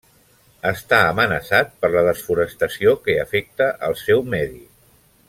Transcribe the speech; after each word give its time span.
Està 0.69 1.01
amenaçat 1.09 1.69
per 1.83 1.91
la 1.97 2.03
desforestació 2.09 2.97
que 3.05 3.19
afecta 3.25 3.69
el 3.89 3.99
seu 4.05 4.29
medi. 4.37 4.63